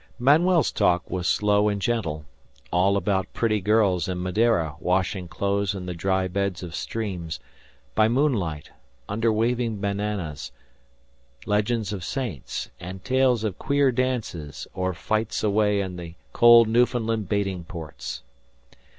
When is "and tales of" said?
12.79-13.59